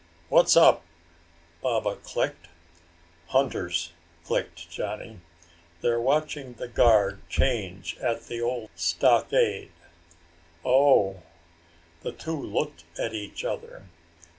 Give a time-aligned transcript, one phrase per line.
[0.29, 0.83] "What's up?"
[1.61, 2.47] Baba clicked.
[3.27, 3.91] "Hunters!"
[4.25, 5.19] clicked Johnny.
[5.81, 9.69] "They're watching the guard change at the old stockade."
[10.65, 11.21] "Oh."
[12.01, 13.83] The two looked at each other.